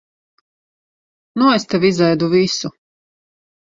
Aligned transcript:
Nu 1.41 1.51
es 1.57 1.67
tev 1.75 1.87
izēdu 1.93 2.31
visu. 2.35 2.73